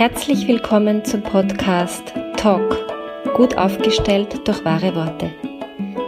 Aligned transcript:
Herzlich 0.00 0.48
willkommen 0.48 1.04
zum 1.04 1.22
Podcast 1.22 2.14
Talk, 2.38 2.74
gut 3.34 3.58
aufgestellt 3.58 4.48
durch 4.48 4.64
wahre 4.64 4.94
Worte. 4.94 5.30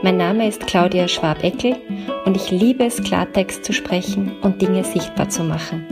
Mein 0.02 0.16
Name 0.16 0.48
ist 0.48 0.66
Claudia 0.66 1.08
Schwabeckel 1.08 1.76
und 2.24 2.34
ich 2.34 2.50
liebe 2.50 2.86
es, 2.86 3.02
Klartext 3.02 3.66
zu 3.66 3.74
sprechen 3.74 4.40
und 4.40 4.62
Dinge 4.62 4.82
sichtbar 4.82 5.28
zu 5.28 5.44
machen. 5.44 5.86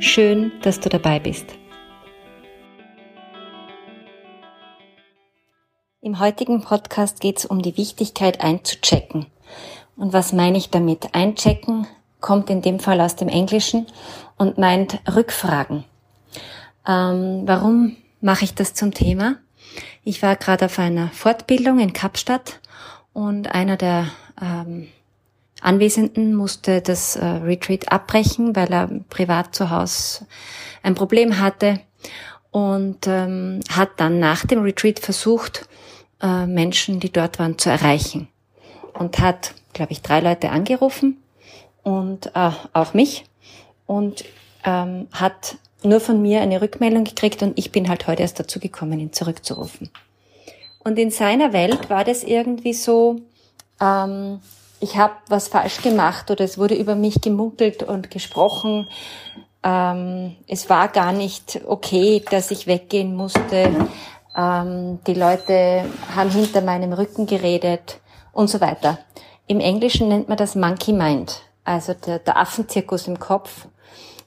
Schön, 0.00 0.50
dass 0.62 0.80
du 0.80 0.88
dabei 0.88 1.20
bist. 1.20 1.46
Im 6.00 6.18
heutigen 6.18 6.60
Podcast 6.60 7.20
geht 7.20 7.38
es 7.38 7.46
um 7.46 7.62
die 7.62 7.76
Wichtigkeit 7.76 8.40
einzuchecken. 8.40 9.26
Und 9.94 10.12
was 10.12 10.32
meine 10.32 10.58
ich 10.58 10.70
damit? 10.70 11.14
Einchecken 11.14 11.86
kommt 12.20 12.50
in 12.50 12.62
dem 12.62 12.80
Fall 12.80 13.00
aus 13.00 13.14
dem 13.14 13.28
Englischen 13.28 13.86
und 14.38 14.58
meint 14.58 14.98
Rückfragen. 15.14 15.84
Ähm, 16.86 17.42
warum 17.46 17.96
mache 18.20 18.44
ich 18.44 18.54
das 18.54 18.74
zum 18.74 18.92
Thema? 18.92 19.36
Ich 20.02 20.22
war 20.22 20.36
gerade 20.36 20.66
auf 20.66 20.78
einer 20.78 21.08
Fortbildung 21.08 21.78
in 21.78 21.92
Kapstadt 21.92 22.60
und 23.12 23.54
einer 23.54 23.76
der 23.76 24.08
ähm, 24.40 24.88
Anwesenden 25.60 26.34
musste 26.34 26.82
das 26.82 27.16
äh, 27.16 27.24
Retreat 27.24 27.90
abbrechen, 27.90 28.54
weil 28.54 28.70
er 28.70 28.88
privat 29.08 29.54
zu 29.54 29.70
Hause 29.70 30.26
ein 30.82 30.94
Problem 30.94 31.38
hatte 31.38 31.80
und 32.50 33.06
ähm, 33.06 33.60
hat 33.70 33.92
dann 33.96 34.18
nach 34.20 34.44
dem 34.44 34.62
Retreat 34.62 34.98
versucht, 34.98 35.66
äh, 36.20 36.46
Menschen, 36.46 37.00
die 37.00 37.10
dort 37.10 37.38
waren, 37.38 37.58
zu 37.58 37.70
erreichen 37.70 38.28
und 38.92 39.18
hat, 39.18 39.54
glaube 39.72 39.92
ich, 39.92 40.02
drei 40.02 40.20
Leute 40.20 40.50
angerufen 40.50 41.16
und 41.82 42.26
äh, 42.34 42.50
auch 42.72 42.92
mich 42.92 43.24
und 43.86 44.24
ähm, 44.64 45.08
hat 45.12 45.56
nur 45.84 46.00
von 46.00 46.20
mir 46.20 46.40
eine 46.40 46.60
Rückmeldung 46.60 47.04
gekriegt 47.04 47.42
und 47.42 47.58
ich 47.58 47.72
bin 47.72 47.88
halt 47.88 48.06
heute 48.06 48.22
erst 48.22 48.40
dazu 48.40 48.58
gekommen, 48.60 48.98
ihn 49.00 49.12
zurückzurufen. 49.12 49.90
Und 50.84 50.98
in 50.98 51.10
seiner 51.10 51.52
Welt 51.52 51.88
war 51.90 52.04
das 52.04 52.22
irgendwie 52.22 52.74
so, 52.74 53.20
ähm, 53.80 54.40
ich 54.80 54.96
habe 54.96 55.14
was 55.28 55.48
falsch 55.48 55.80
gemacht 55.82 56.30
oder 56.30 56.44
es 56.44 56.58
wurde 56.58 56.74
über 56.74 56.94
mich 56.94 57.20
gemunkelt 57.20 57.82
und 57.82 58.10
gesprochen. 58.10 58.88
Ähm, 59.62 60.36
es 60.46 60.68
war 60.68 60.88
gar 60.88 61.12
nicht 61.12 61.60
okay, 61.66 62.22
dass 62.30 62.50
ich 62.50 62.66
weggehen 62.66 63.16
musste. 63.16 63.70
Ähm, 64.36 64.98
die 65.06 65.14
Leute 65.14 65.84
haben 66.14 66.30
hinter 66.30 66.60
meinem 66.60 66.92
Rücken 66.92 67.26
geredet 67.26 68.00
und 68.32 68.48
so 68.50 68.60
weiter. 68.60 68.98
Im 69.46 69.60
Englischen 69.60 70.08
nennt 70.08 70.28
man 70.28 70.36
das 70.36 70.54
Monkey 70.54 70.92
Mind, 70.92 71.42
also 71.64 71.94
der, 71.94 72.18
der 72.18 72.36
Affenzirkus 72.36 73.06
im 73.06 73.18
Kopf 73.18 73.66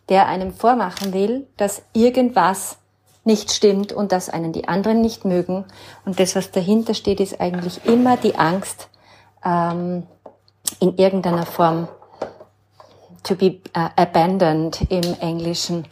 der 0.09 0.27
einem 0.27 0.53
vormachen 0.53 1.13
will, 1.13 1.47
dass 1.58 1.81
irgendwas 1.94 2.77
nicht 3.23 3.52
stimmt 3.52 3.91
und 3.91 4.11
dass 4.11 4.30
einen 4.30 4.53
die 4.53 4.67
anderen 4.67 5.02
nicht 5.02 5.25
mögen. 5.25 5.66
Und 6.05 6.19
das, 6.19 6.36
was 6.36 6.52
dahinter 6.52 6.94
steht, 6.94 7.19
ist 7.19 7.41
eigentlich 7.41 7.86
immer 7.86 8.16
die 8.16 8.36
Angst, 8.36 8.89
ähm, 9.44 10.03
in 10.80 10.97
irgendeiner 10.97 11.45
Form 11.45 11.88
to 13.23 13.36
be 13.36 13.59
uh, 13.75 13.89
abandoned 13.95 14.81
im 14.89 15.16
Englischen, 15.19 15.86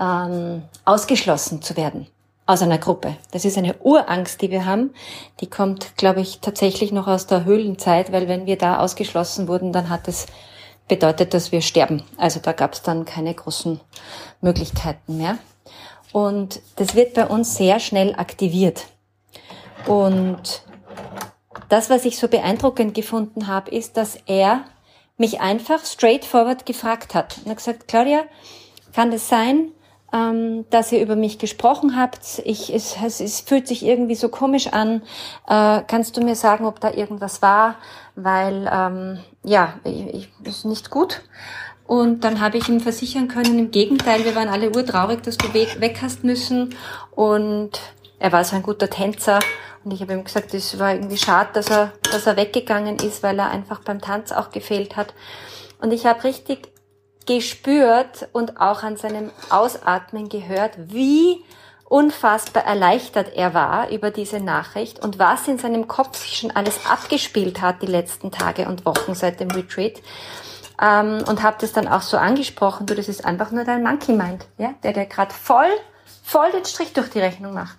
ähm, 0.00 0.62
ausgeschlossen 0.84 1.62
zu 1.62 1.76
werden 1.76 2.06
aus 2.46 2.62
einer 2.62 2.78
Gruppe. 2.78 3.16
Das 3.30 3.44
ist 3.44 3.58
eine 3.58 3.74
Urangst, 3.80 4.40
die 4.40 4.50
wir 4.50 4.64
haben. 4.64 4.94
Die 5.40 5.50
kommt, 5.50 5.96
glaube 5.96 6.20
ich, 6.20 6.40
tatsächlich 6.40 6.92
noch 6.92 7.06
aus 7.06 7.26
der 7.26 7.44
Höhlenzeit, 7.44 8.10
weil 8.10 8.26
wenn 8.26 8.46
wir 8.46 8.56
da 8.56 8.78
ausgeschlossen 8.78 9.48
wurden, 9.48 9.72
dann 9.72 9.90
hat 9.90 10.08
es 10.08 10.26
bedeutet, 10.88 11.34
dass 11.34 11.52
wir 11.52 11.60
sterben. 11.60 12.02
Also 12.16 12.40
da 12.40 12.52
gab 12.52 12.72
es 12.72 12.82
dann 12.82 13.04
keine 13.04 13.34
großen 13.34 13.80
Möglichkeiten 14.40 15.18
mehr. 15.18 15.38
Und 16.12 16.60
das 16.76 16.94
wird 16.94 17.14
bei 17.14 17.26
uns 17.26 17.56
sehr 17.56 17.80
schnell 17.80 18.14
aktiviert. 18.14 18.86
Und 19.86 20.62
das, 21.68 21.90
was 21.90 22.04
ich 22.04 22.18
so 22.18 22.28
beeindruckend 22.28 22.94
gefunden 22.94 23.46
habe, 23.46 23.70
ist, 23.70 23.96
dass 23.96 24.18
er 24.26 24.64
mich 25.18 25.40
einfach 25.40 25.84
straightforward 25.84 26.64
gefragt 26.64 27.14
hat. 27.14 27.38
Er 27.44 27.50
hat 27.50 27.58
gesagt, 27.58 27.88
Claudia, 27.88 28.24
kann 28.94 29.10
das 29.10 29.28
sein, 29.28 29.72
ähm, 30.12 30.64
dass 30.70 30.92
ihr 30.92 31.02
über 31.02 31.16
mich 31.16 31.38
gesprochen 31.38 31.96
habt. 31.96 32.40
Ich, 32.44 32.74
es, 32.74 32.96
es, 33.04 33.20
es 33.20 33.40
fühlt 33.40 33.68
sich 33.68 33.84
irgendwie 33.84 34.14
so 34.14 34.28
komisch 34.28 34.68
an. 34.68 35.02
Äh, 35.46 35.82
kannst 35.86 36.16
du 36.16 36.22
mir 36.22 36.34
sagen, 36.34 36.64
ob 36.64 36.80
da 36.80 36.92
irgendwas 36.92 37.42
war? 37.42 37.76
Weil 38.16 38.68
ähm, 38.72 39.18
ja, 39.44 39.74
ich, 39.84 40.14
ich, 40.14 40.28
ist 40.44 40.64
nicht 40.64 40.90
gut. 40.90 41.22
Und 41.86 42.24
dann 42.24 42.40
habe 42.40 42.58
ich 42.58 42.68
ihm 42.68 42.80
versichern 42.80 43.28
können, 43.28 43.58
im 43.58 43.70
Gegenteil, 43.70 44.24
wir 44.24 44.34
waren 44.34 44.48
alle 44.48 44.70
urtraurig, 44.70 45.22
dass 45.22 45.38
du 45.38 45.54
weg, 45.54 45.80
weg 45.80 46.00
hast 46.02 46.22
müssen. 46.22 46.74
Und 47.12 47.80
er 48.18 48.32
war 48.32 48.44
so 48.44 48.56
ein 48.56 48.62
guter 48.62 48.90
Tänzer. 48.90 49.38
Und 49.84 49.92
ich 49.92 50.02
habe 50.02 50.12
ihm 50.12 50.24
gesagt, 50.24 50.52
es 50.52 50.78
war 50.78 50.92
irgendwie 50.92 51.16
schade, 51.16 51.50
dass 51.54 51.70
er, 51.70 51.92
dass 52.10 52.26
er 52.26 52.36
weggegangen 52.36 52.96
ist, 52.96 53.22
weil 53.22 53.38
er 53.38 53.50
einfach 53.50 53.80
beim 53.80 54.00
Tanz 54.00 54.32
auch 54.32 54.50
gefehlt 54.50 54.96
hat. 54.96 55.14
Und 55.80 55.92
ich 55.92 56.04
habe 56.04 56.24
richtig 56.24 56.68
gespürt 57.28 58.26
und 58.32 58.58
auch 58.58 58.82
an 58.82 58.96
seinem 58.96 59.30
Ausatmen 59.50 60.30
gehört, 60.30 60.72
wie 60.78 61.44
unfassbar 61.84 62.64
erleichtert 62.64 63.34
er 63.34 63.52
war 63.52 63.90
über 63.90 64.10
diese 64.10 64.40
Nachricht 64.40 64.98
und 64.98 65.18
was 65.18 65.46
in 65.46 65.58
seinem 65.58 65.88
Kopf 65.88 66.24
schon 66.24 66.50
alles 66.50 66.86
abgespielt 66.86 67.60
hat 67.60 67.82
die 67.82 67.86
letzten 67.86 68.30
Tage 68.30 68.66
und 68.66 68.86
Wochen 68.86 69.14
seit 69.14 69.40
dem 69.40 69.50
Retreat. 69.50 70.00
Ähm, 70.80 71.22
und 71.28 71.42
habe 71.42 71.56
das 71.60 71.72
dann 71.72 71.86
auch 71.86 72.02
so 72.02 72.16
angesprochen, 72.16 72.86
du, 72.86 72.94
das 72.94 73.08
ist 73.08 73.24
einfach 73.24 73.50
nur 73.50 73.64
dein 73.64 73.82
Monkey 73.82 74.12
Mind, 74.12 74.46
ja, 74.56 74.74
der 74.82 74.94
der 74.94 75.06
gerade 75.06 75.34
voll, 75.34 75.70
voll 76.22 76.50
den 76.52 76.64
Strich 76.64 76.94
durch 76.94 77.10
die 77.10 77.20
Rechnung 77.20 77.52
macht 77.52 77.78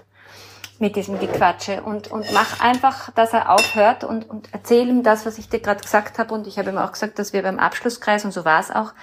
mit 0.80 0.96
diesem 0.96 1.20
Gequatsche 1.20 1.82
und, 1.84 2.10
und 2.10 2.32
mach 2.34 2.62
einfach, 2.62 3.12
dass 3.12 3.34
er 3.34 3.52
aufhört 3.52 4.04
und, 4.04 4.30
und 4.30 4.48
erzähl 4.54 4.88
ihm 4.88 5.04
das, 5.04 5.26
was 5.26 5.38
ich 5.38 5.50
dir 5.50 5.60
gerade 5.60 5.82
gesagt 5.82 6.20
habe. 6.20 6.34
Und 6.34 6.48
ich 6.48 6.58
habe 6.58 6.70
ihm 6.70 6.78
auch 6.78 6.94
gesagt, 6.94 7.20
dass 7.20 7.34
wir 7.34 7.44
beim 7.44 7.60
Abschlusskreis, 7.60 8.24
und 8.24 8.32
so 8.32 8.46
war 8.46 8.62
es 8.62 8.72
auch, 8.72 8.94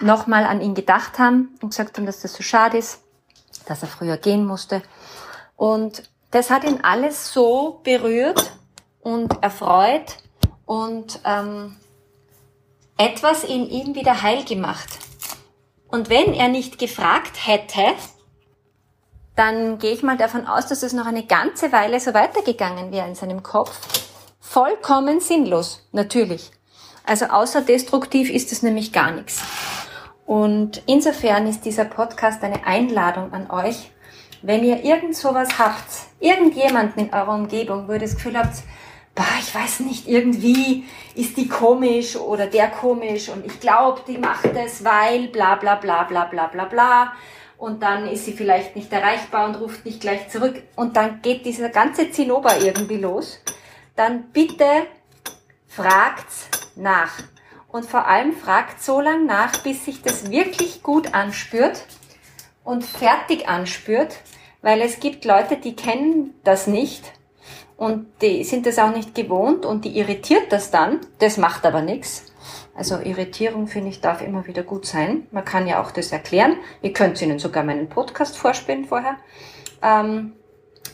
nochmal 0.00 0.44
an 0.44 0.60
ihn 0.60 0.74
gedacht 0.74 1.18
haben 1.18 1.56
und 1.62 1.70
gesagt 1.70 1.96
haben, 1.96 2.06
dass 2.06 2.20
das 2.20 2.32
so 2.32 2.42
schade 2.42 2.78
ist, 2.78 3.00
dass 3.66 3.82
er 3.82 3.88
früher 3.88 4.16
gehen 4.16 4.44
musste. 4.44 4.82
Und 5.56 6.02
das 6.30 6.50
hat 6.50 6.64
ihn 6.64 6.80
alles 6.82 7.32
so 7.32 7.80
berührt 7.82 8.52
und 9.00 9.42
erfreut 9.42 10.16
und 10.64 11.20
ähm, 11.24 11.76
etwas 12.96 13.44
in 13.44 13.68
ihm 13.68 13.94
wieder 13.94 14.22
heil 14.22 14.44
gemacht. 14.44 14.88
Und 15.88 16.08
wenn 16.08 16.34
er 16.34 16.48
nicht 16.48 16.78
gefragt 16.78 17.46
hätte, 17.46 17.94
dann 19.34 19.78
gehe 19.78 19.92
ich 19.92 20.02
mal 20.02 20.16
davon 20.16 20.46
aus, 20.46 20.66
dass 20.66 20.82
es 20.82 20.92
noch 20.92 21.06
eine 21.06 21.26
ganze 21.26 21.72
Weile 21.72 21.98
so 21.98 22.14
weitergegangen 22.14 22.92
wäre 22.92 23.08
in 23.08 23.14
seinem 23.14 23.42
Kopf. 23.42 23.76
Vollkommen 24.38 25.20
sinnlos, 25.20 25.88
natürlich. 25.92 26.50
Also 27.04 27.26
außer 27.26 27.62
destruktiv 27.62 28.30
ist 28.30 28.52
es 28.52 28.62
nämlich 28.62 28.92
gar 28.92 29.10
nichts. 29.10 29.40
Und 30.30 30.82
insofern 30.86 31.48
ist 31.48 31.64
dieser 31.64 31.86
Podcast 31.86 32.44
eine 32.44 32.64
Einladung 32.64 33.32
an 33.32 33.50
euch, 33.50 33.90
wenn 34.42 34.62
ihr 34.62 34.84
irgend 34.84 35.16
sowas 35.16 35.58
habt, 35.58 35.90
irgendjemanden 36.20 37.06
in 37.06 37.12
eurer 37.12 37.34
Umgebung, 37.34 37.88
wo 37.88 37.94
ihr 37.94 37.98
das 37.98 38.14
Gefühl 38.14 38.38
habt, 38.38 38.62
bah, 39.16 39.24
ich 39.40 39.52
weiß 39.52 39.80
nicht, 39.80 40.06
irgendwie 40.06 40.84
ist 41.16 41.36
die 41.36 41.48
komisch 41.48 42.14
oder 42.14 42.46
der 42.46 42.68
komisch 42.68 43.28
und 43.28 43.44
ich 43.44 43.58
glaube, 43.58 44.02
die 44.06 44.18
macht 44.18 44.54
es, 44.54 44.84
weil 44.84 45.26
bla 45.26 45.56
bla 45.56 45.74
bla 45.74 46.04
bla 46.04 46.26
bla 46.26 46.46
bla 46.46 46.64
bla. 46.66 47.12
Und 47.58 47.82
dann 47.82 48.06
ist 48.06 48.24
sie 48.24 48.32
vielleicht 48.32 48.76
nicht 48.76 48.92
erreichbar 48.92 49.48
und 49.48 49.56
ruft 49.56 49.84
nicht 49.84 50.00
gleich 50.00 50.28
zurück. 50.28 50.62
Und 50.76 50.96
dann 50.96 51.22
geht 51.22 51.44
dieser 51.44 51.70
ganze 51.70 52.12
Zinnober 52.12 52.56
irgendwie 52.56 52.98
los, 52.98 53.40
dann 53.96 54.30
bitte 54.30 54.86
fragt's 55.66 56.46
nach 56.76 57.18
und 57.72 57.86
vor 57.86 58.06
allem 58.06 58.32
fragt 58.32 58.82
so 58.82 59.00
lange 59.00 59.24
nach, 59.24 59.56
bis 59.58 59.84
sich 59.84 60.02
das 60.02 60.30
wirklich 60.30 60.82
gut 60.82 61.14
anspürt 61.14 61.84
und 62.64 62.84
fertig 62.84 63.48
anspürt, 63.48 64.16
weil 64.62 64.80
es 64.82 65.00
gibt 65.00 65.24
Leute, 65.24 65.56
die 65.56 65.76
kennen 65.76 66.34
das 66.44 66.66
nicht 66.66 67.12
und 67.76 68.06
die 68.22 68.44
sind 68.44 68.66
das 68.66 68.78
auch 68.78 68.94
nicht 68.94 69.14
gewohnt 69.14 69.64
und 69.64 69.84
die 69.84 69.96
irritiert 69.96 70.52
das 70.52 70.70
dann. 70.70 71.00
Das 71.18 71.36
macht 71.36 71.64
aber 71.64 71.80
nichts. 71.80 72.26
Also 72.74 72.98
Irritierung, 72.98 73.66
finde 73.66 73.90
ich, 73.90 74.00
darf 74.00 74.22
immer 74.22 74.46
wieder 74.46 74.62
gut 74.62 74.86
sein. 74.86 75.26
Man 75.30 75.44
kann 75.44 75.66
ja 75.66 75.82
auch 75.82 75.90
das 75.90 76.12
erklären. 76.12 76.56
Ihr 76.82 76.92
könnt 76.92 77.20
Ihnen 77.22 77.38
sogar 77.38 77.62
meinen 77.62 77.88
Podcast 77.88 78.36
vorspielen 78.36 78.84
vorher. 78.84 79.16
Ähm, 79.82 80.32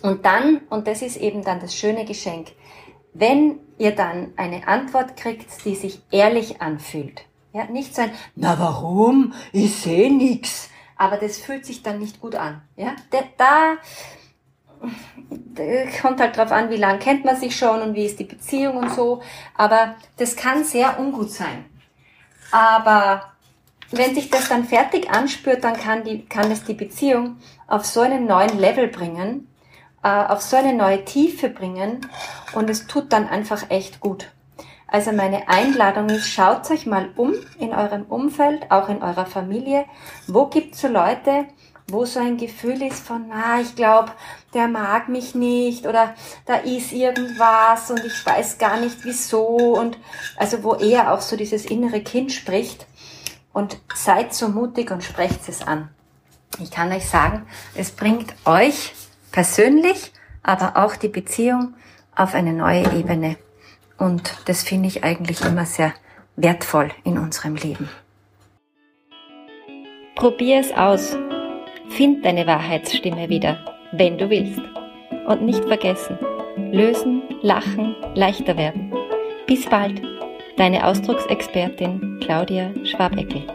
und 0.03 0.25
dann, 0.25 0.61
und 0.71 0.87
das 0.87 1.03
ist 1.03 1.17
eben 1.17 1.43
dann 1.43 1.61
das 1.61 1.75
schöne 1.75 2.05
Geschenk, 2.05 2.53
wenn 3.15 3.59
ihr 3.79 3.95
dann 3.95 4.33
eine 4.37 4.67
Antwort 4.69 5.17
kriegt, 5.17 5.65
die 5.65 5.75
sich 5.75 6.01
ehrlich 6.11 6.61
anfühlt. 6.61 7.23
Ja, 7.53 7.65
nicht 7.65 7.95
so 7.95 8.03
ein, 8.03 8.11
na 8.35 8.59
warum? 8.59 9.33
Ich 9.53 9.77
sehe 9.77 10.13
nix. 10.13 10.69
Aber 10.97 11.17
das 11.17 11.39
fühlt 11.39 11.67
sich 11.67 11.83
dann 11.83 11.99
nicht 11.99 12.21
gut 12.21 12.35
an. 12.35 12.63
Ja, 12.77 12.95
da, 13.11 13.77
kommt 16.01 16.21
halt 16.21 16.37
drauf 16.37 16.53
an, 16.53 16.71
wie 16.71 16.77
lange 16.77 16.99
kennt 16.99 17.25
man 17.25 17.37
sich 17.37 17.57
schon 17.57 17.83
und 17.83 17.95
wie 17.95 18.05
ist 18.07 18.19
die 18.19 18.25
Beziehung 18.25 18.77
und 18.77 18.95
so. 18.95 19.23
Aber 19.55 19.97
das 20.17 20.37
kann 20.37 20.65
sehr 20.65 20.99
ungut 20.99 21.31
sein. 21.31 21.65
Aber 22.51 23.33
wenn 23.91 24.15
sich 24.15 24.31
das 24.31 24.49
dann 24.49 24.65
fertig 24.65 25.11
anspürt, 25.11 25.65
dann 25.65 25.77
kann, 25.77 26.05
die, 26.05 26.25
kann 26.27 26.51
es 26.51 26.65
die 26.65 26.75
Beziehung 26.75 27.37
auf 27.67 27.85
so 27.85 28.01
einen 28.01 28.27
neuen 28.27 28.59
Level 28.59 28.89
bringen, 28.89 29.49
auf 30.07 30.43
so 30.43 30.57
eine 30.57 30.73
neue 30.73 31.05
Tiefe 31.05 31.49
bringen 31.49 32.07
und 32.55 32.71
es 32.71 32.87
tut 32.87 33.13
dann 33.13 33.29
einfach 33.29 33.71
echt 33.71 34.01
gut. 34.01 34.29
Also 34.87 35.11
meine 35.11 35.49
Einladung 35.49 36.09
ist, 36.11 36.29
schaut 36.29 36.71
euch 36.71 36.87
mal 36.87 37.11
um 37.17 37.35
in 37.59 37.73
eurem 37.75 38.05
Umfeld, 38.05 38.71
auch 38.71 38.89
in 38.89 39.03
eurer 39.03 39.27
Familie. 39.27 39.85
Wo 40.29 40.47
gibt's 40.47 40.81
so 40.81 40.89
Leute, 40.89 41.47
wo 41.89 42.05
so 42.05 42.21
ein 42.21 42.37
Gefühl 42.37 42.83
ist 42.83 43.01
von, 43.01 43.31
ah, 43.33 43.61
ich 43.61 43.75
glaube, 43.75 44.13
der 44.55 44.69
mag 44.69 45.09
mich 45.09 45.35
nicht 45.35 45.87
oder 45.87 46.15
da 46.47 46.55
ist 46.55 46.93
irgendwas 46.93 47.91
und 47.91 48.05
ich 48.05 48.25
weiß 48.25 48.59
gar 48.59 48.79
nicht 48.79 49.05
wieso 49.05 49.77
und 49.77 49.99
also 50.37 50.63
wo 50.63 50.75
eher 50.75 51.13
auch 51.13 51.21
so 51.21 51.37
dieses 51.37 51.67
innere 51.67 52.01
Kind 52.01 52.33
spricht 52.33 52.87
und 53.53 53.79
seid 53.95 54.35
so 54.35 54.49
mutig 54.49 54.91
und 54.91 55.03
sprecht 55.03 55.49
es 55.49 55.67
an. 55.67 55.89
Ich 56.61 56.71
kann 56.71 56.93
euch 56.93 57.09
sagen, 57.09 57.47
es 57.75 57.91
bringt 57.91 58.35
euch 58.45 58.93
persönlich, 59.37 60.13
aber 60.43 60.83
auch 60.83 60.97
die 60.97 61.09
Beziehung 61.09 61.75
auf 62.15 62.35
eine 62.35 62.55
neue 62.55 62.91
Ebene. 62.99 63.37
Und 63.99 64.35
das 64.47 64.63
finde 64.63 64.89
ich 64.89 65.05
eigentlich 65.05 65.45
immer 65.45 65.67
sehr 65.67 65.93
wertvoll 66.37 66.91
in 67.05 67.19
unserem 67.19 67.55
Leben. 67.55 67.91
Probier 70.15 70.61
es 70.61 70.73
aus. 70.73 71.19
Find 71.91 72.25
deine 72.25 72.47
Wahrheitsstimme 72.47 73.29
wieder, 73.29 73.59
wenn 73.93 74.17
du 74.17 74.31
willst. 74.31 74.63
Und 75.27 75.43
nicht 75.43 75.67
vergessen, 75.67 76.19
lösen, 76.73 77.23
lachen, 77.43 77.95
leichter 78.15 78.57
werden. 78.57 78.95
Bis 79.47 79.67
bald. 79.67 80.01
Deine 80.57 80.87
Ausdrucksexpertin 80.87 82.21
Claudia 82.23 82.73
Schwabeckel. 82.87 83.47